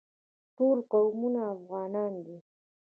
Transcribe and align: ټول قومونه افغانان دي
ټول 0.57 0.77
قومونه 0.91 1.41
افغانان 1.55 2.13
دي 2.25 2.37